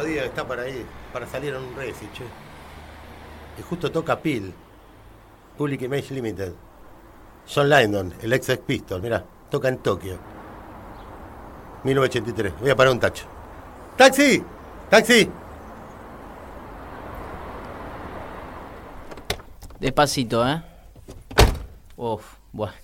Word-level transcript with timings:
lindo 0.00 0.04
día 0.04 0.22
que 0.22 0.28
está 0.28 0.46
para 0.46 0.68
ir, 0.68 0.84
para 1.12 1.26
salir 1.26 1.54
a 1.54 1.58
un 1.58 1.74
reci, 1.76 2.06
che. 2.12 2.24
Y 3.58 3.62
justo 3.62 3.90
toca 3.90 4.18
Peel, 4.18 4.52
Public 5.56 5.82
Image 5.82 6.14
Limited. 6.14 6.52
John 7.52 7.68
Lydon, 7.68 8.14
el 8.22 8.32
ex 8.32 8.48
ex 8.48 8.62
Pistol, 8.64 9.02
mirá, 9.02 9.24
toca 9.50 9.68
en 9.68 9.78
Tokio. 9.78 10.18
1983. 11.84 12.52
Voy 12.60 12.70
a 12.70 12.76
parar 12.76 12.92
un 12.92 13.00
tacho. 13.00 13.24
¡Taxi! 13.96 14.42
¡Taxi! 14.88 15.28
Despacito, 19.80 20.46
¿eh? 20.46 20.62
Uf, 21.96 22.22
bueno. 22.52 22.74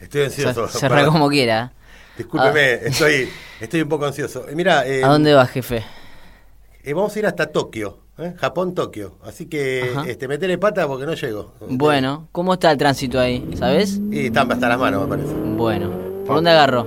Estoy 0.00 0.24
ansioso. 0.24 0.68
Se- 0.68 0.78
Cerra 0.78 1.04
como 1.06 1.28
quiera. 1.28 1.72
Discúlpeme, 2.16 2.74
estoy, 2.86 3.28
estoy 3.60 3.82
un 3.82 3.88
poco 3.88 4.06
ansioso. 4.06 4.48
Eh, 4.48 4.54
Mira, 4.54 4.86
eh, 4.86 5.04
¿A 5.04 5.08
dónde 5.08 5.34
vas, 5.34 5.50
jefe? 5.50 5.84
Eh, 6.84 6.92
vamos 6.94 7.16
a 7.16 7.18
ir 7.18 7.26
hasta 7.26 7.46
Tokio, 7.46 7.96
¿eh? 8.18 8.34
Japón, 8.36 8.74
Tokio. 8.74 9.12
Así 9.24 9.46
que 9.46 9.90
Ajá. 9.94 10.08
este, 10.08 10.28
metele 10.28 10.58
pata 10.58 10.86
porque 10.86 11.06
no 11.06 11.14
llego. 11.14 11.52
Bueno, 11.68 12.28
¿cómo 12.30 12.54
está 12.54 12.70
el 12.70 12.78
tránsito 12.78 13.18
ahí? 13.18 13.48
¿Sabes? 13.56 14.00
Y 14.10 14.26
están 14.26 14.50
hasta 14.52 14.68
las 14.68 14.78
manos, 14.78 15.02
me 15.02 15.08
parece. 15.08 15.34
Bueno, 15.56 15.90
¿por 16.26 16.36
dónde 16.36 16.50
agarro? 16.50 16.86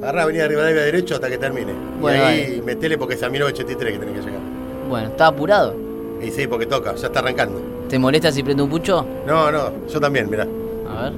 Agarrá 0.00 0.22
Avenida 0.22 0.48
Rivadavia 0.48 0.82
derecho 0.82 1.16
hasta 1.16 1.28
que 1.28 1.38
termine. 1.38 1.72
Bueno, 2.00 2.22
y 2.22 2.26
ahí 2.26 2.62
metele 2.64 2.96
porque 2.96 3.14
es 3.14 3.22
a 3.22 3.28
1983 3.28 3.92
que 3.92 3.98
tiene 4.04 4.18
que 4.18 4.24
llegar. 4.26 4.40
Bueno, 4.88 5.08
¿está 5.08 5.26
apurado? 5.26 5.74
Y 6.22 6.30
sí, 6.30 6.46
porque 6.46 6.66
toca, 6.66 6.94
ya 6.94 7.08
está 7.08 7.18
arrancando. 7.20 7.60
¿Te 7.88 7.98
molesta 7.98 8.30
si 8.30 8.42
prendo 8.42 8.64
un 8.64 8.70
pucho? 8.70 9.04
No, 9.26 9.50
no, 9.50 9.86
yo 9.88 10.00
también, 10.00 10.30
mirá. 10.30 10.46
A 10.88 11.02
ver. 11.04 11.12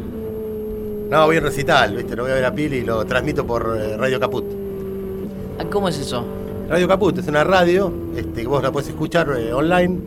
No, 1.11 1.27
voy 1.27 1.37
a 1.37 1.41
recital, 1.41 1.95
¿viste? 1.97 2.17
No 2.17 2.23
voy 2.23 2.33
a 2.33 2.37
ver 2.37 2.45
a 2.47 2.55
Pili 2.55 2.79
y 2.79 2.85
lo 2.85 3.05
transmito 3.05 3.47
por 3.47 3.77
eh, 3.79 3.97
Radio 3.99 4.19
Caput. 4.19 4.45
Ah, 5.59 5.65
¿Cómo 5.71 5.89
es 5.89 5.99
eso? 5.99 6.25
Radio 6.73 6.89
Caput 6.89 7.19
es 7.19 7.29
una 7.29 7.45
radio 7.45 7.93
este, 8.17 8.41
que 8.41 8.47
vos 8.49 8.63
la 8.63 8.73
podés 8.73 8.89
escuchar 8.89 9.29
eh, 9.39 9.53
online, 9.53 9.99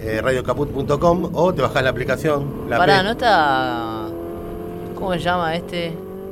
eh, 0.00 0.20
radiocaput.com 0.22 1.30
o 1.34 1.52
te 1.52 1.60
bajás 1.60 1.82
la 1.82 1.90
aplicación. 1.90 2.70
La 2.70 2.78
Pará, 2.78 2.94
Play- 3.00 3.04
¿no 3.06 3.10
está. 3.10 4.06
¿Cómo 4.94 5.12
se 5.14 5.18
llama 5.18 5.56
este? 5.56 5.86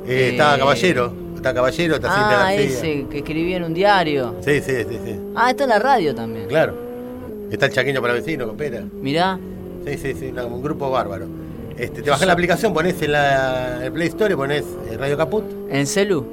Eh, 0.06 0.28
está 0.32 0.56
Caballero, 0.56 1.12
está 1.34 1.52
Caballero, 1.52 1.96
está 1.96 2.08
Cintia 2.14 2.40
Ah, 2.40 2.42
García. 2.52 2.64
ese 2.64 3.06
que 3.10 3.18
escribía 3.18 3.56
en 3.56 3.64
un 3.64 3.74
diario. 3.74 4.36
Sí, 4.40 4.60
sí, 4.60 4.72
sí, 4.88 4.98
sí. 5.04 5.16
Ah, 5.34 5.50
está 5.50 5.64
en 5.64 5.70
la 5.70 5.80
radio 5.80 6.14
también. 6.14 6.46
Claro. 6.46 6.74
Está 7.50 7.66
el 7.66 7.72
Chaqueño 7.72 8.00
para 8.00 8.14
vecino, 8.14 8.46
coopera. 8.46 8.84
Mirá. 9.00 9.36
Sí, 9.84 9.98
sí, 9.98 10.14
sí, 10.14 10.26
una- 10.28 10.44
un 10.44 10.62
grupo 10.62 10.92
bárbaro. 10.92 11.26
Este, 11.76 12.02
te 12.02 12.08
bajás 12.10 12.28
la 12.28 12.34
aplicación, 12.34 12.72
pones 12.72 13.02
en 13.02 13.10
la 13.12 13.84
el 13.84 13.90
Play 13.90 14.06
Store, 14.06 14.36
pones 14.36 14.62
eh, 14.88 14.96
Radio 14.96 15.16
Caput. 15.16 15.42
¿En 15.68 15.88
celu? 15.88 16.24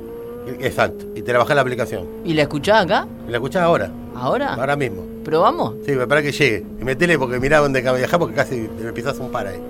Exacto. 0.59 1.05
Y 1.15 1.21
te 1.21 1.31
la 1.33 1.39
bajás 1.39 1.55
la 1.55 1.61
aplicación. 1.61 2.07
¿Y 2.25 2.33
la 2.33 2.43
escuchás 2.43 2.85
acá? 2.85 3.07
Y 3.27 3.31
la 3.31 3.37
escuchás 3.37 3.63
ahora. 3.63 3.89
¿Ahora? 4.15 4.55
Ahora 4.55 4.75
mismo. 4.75 5.05
¿Probamos? 5.23 5.75
Sí, 5.85 5.95
para 6.07 6.21
que 6.21 6.31
llegue. 6.31 6.65
Y 6.79 6.83
metele 6.83 7.19
porque 7.19 7.39
mirá 7.39 7.59
dónde 7.59 7.81
viajar 7.81 8.19
porque 8.19 8.35
casi 8.35 8.69
me 8.81 8.91
pisás 8.93 9.17
un 9.19 9.31
par 9.31 9.47
ahí. 9.47 9.61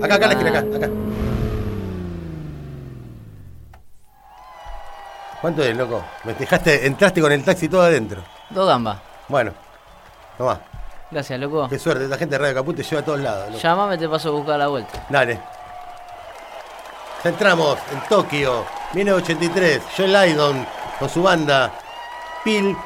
Acá, 0.00 0.14
acá, 0.14 0.24
en 0.26 0.30
la 0.30 0.38
esquina, 0.38 0.58
acá, 0.58 0.76
acá. 0.76 0.90
¿Cuánto 5.40 5.62
es, 5.64 5.76
loco? 5.76 6.04
Me 6.24 6.34
dejaste, 6.34 6.86
entraste 6.86 7.20
con 7.20 7.32
el 7.32 7.42
taxi 7.44 7.68
todo 7.68 7.82
adentro. 7.82 8.22
Dos 8.50 8.66
gambas. 8.68 8.98
Bueno, 9.28 9.52
tomá. 10.38 10.60
Gracias, 11.10 11.38
loco. 11.40 11.68
Qué 11.68 11.78
suerte, 11.78 12.04
esta 12.04 12.16
gente 12.16 12.36
de 12.36 12.38
Radio 12.38 12.54
Caput 12.54 12.76
te 12.76 12.82
lleva 12.84 13.00
a 13.00 13.04
todos 13.04 13.20
lados. 13.20 13.46
loco. 13.48 13.58
Llamame, 13.60 13.98
te 13.98 14.08
paso 14.08 14.28
a 14.28 14.32
buscar 14.32 14.58
la 14.58 14.68
vuelta. 14.68 15.04
Dale. 15.10 15.40
Ya 17.24 17.30
entramos 17.30 17.78
en 17.92 18.08
Tokio, 18.08 18.64
1983. 18.94 19.82
John 19.96 20.12
Lydon 20.12 20.66
con 20.98 21.08
su 21.08 21.22
banda 21.22 21.72
Pil 22.44 22.76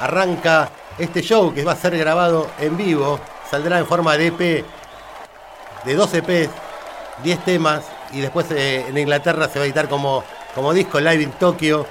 arranca 0.00 0.68
este 0.98 1.22
show 1.22 1.54
que 1.54 1.64
va 1.64 1.72
a 1.72 1.76
ser 1.76 1.96
grabado 1.96 2.48
en 2.58 2.76
vivo. 2.76 3.18
Saldrá 3.50 3.78
en 3.78 3.86
forma 3.86 4.16
de 4.16 4.28
EP, 4.28 4.64
de 5.84 5.94
12 5.94 6.18
EPs, 6.18 6.50
10 7.22 7.44
temas. 7.44 7.84
Y 8.12 8.20
después 8.20 8.50
eh, 8.50 8.86
en 8.88 8.98
Inglaterra 8.98 9.48
se 9.48 9.58
va 9.58 9.64
a 9.64 9.66
editar 9.66 9.88
como, 9.88 10.24
como 10.54 10.72
disco 10.72 11.00
live 11.00 11.22
in 11.22 11.32
Tokio. 11.32 11.86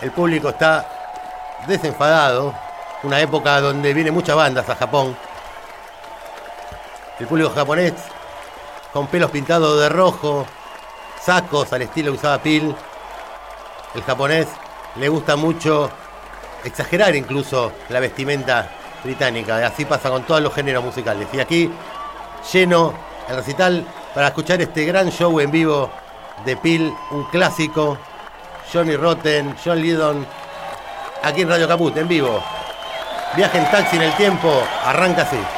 El 0.00 0.10
público 0.12 0.50
está 0.50 0.86
desenfadado. 1.66 2.54
Una 3.02 3.20
época 3.20 3.60
donde 3.60 3.94
vienen 3.94 4.14
muchas 4.14 4.36
bandas 4.36 4.68
a 4.68 4.76
Japón. 4.76 5.16
El 7.18 7.26
público 7.26 7.50
japonés 7.50 7.94
con 8.92 9.06
pelos 9.08 9.30
pintados 9.30 9.80
de 9.80 9.88
rojo, 9.88 10.46
sacos 11.28 11.70
al 11.74 11.82
estilo 11.82 12.12
usaba 12.12 12.38
Pil. 12.38 12.74
El 13.94 14.02
japonés 14.02 14.46
le 14.96 15.10
gusta 15.10 15.36
mucho 15.36 15.90
exagerar 16.64 17.14
incluso 17.14 17.70
la 17.90 18.00
vestimenta 18.00 18.70
británica. 19.04 19.58
Así 19.66 19.84
pasa 19.84 20.08
con 20.08 20.22
todos 20.22 20.40
los 20.40 20.54
géneros 20.54 20.82
musicales. 20.82 21.28
Y 21.34 21.40
aquí 21.40 21.70
lleno 22.50 22.94
el 23.28 23.36
recital 23.36 23.86
para 24.14 24.28
escuchar 24.28 24.62
este 24.62 24.86
gran 24.86 25.10
show 25.10 25.38
en 25.38 25.50
vivo 25.50 25.90
de 26.46 26.56
Pil, 26.56 26.94
un 27.10 27.24
clásico. 27.24 27.98
Johnny 28.72 28.96
Rotten, 28.96 29.54
John 29.62 29.82
Lydon, 29.82 30.26
aquí 31.22 31.42
en 31.42 31.50
Radio 31.50 31.68
Caput, 31.68 31.94
en 31.98 32.08
vivo. 32.08 32.42
Viaje 33.36 33.58
en 33.58 33.70
taxi 33.70 33.96
en 33.96 34.02
el 34.02 34.16
tiempo, 34.16 34.62
arranca 34.82 35.22
así. 35.22 35.57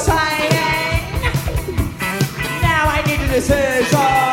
saying. 0.00 0.50
Now 2.62 2.88
I 2.88 3.02
need 3.06 3.20
a 3.20 3.28
decision. 3.28 4.29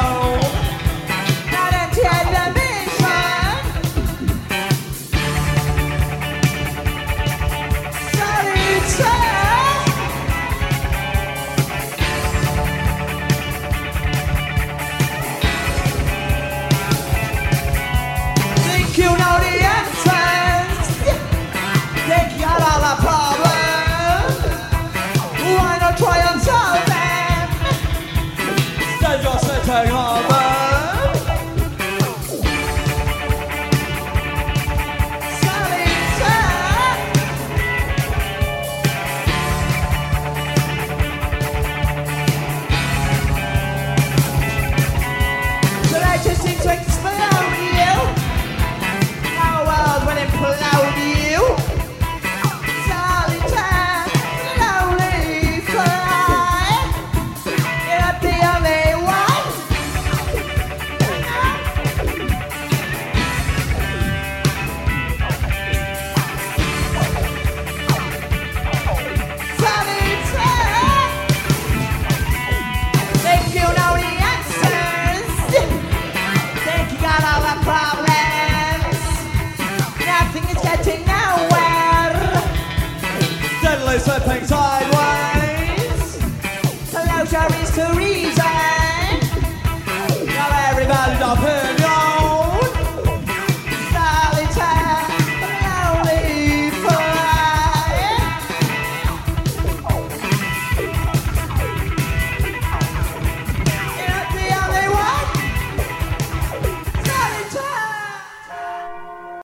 realize 83.87 84.05
that 84.05 84.26